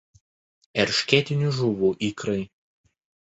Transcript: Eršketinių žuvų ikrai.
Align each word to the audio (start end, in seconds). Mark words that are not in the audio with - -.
Eršketinių 0.83 1.51
žuvų 1.59 1.91
ikrai. 2.09 2.41